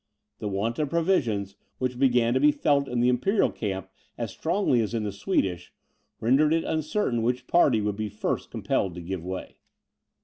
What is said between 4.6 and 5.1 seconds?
as in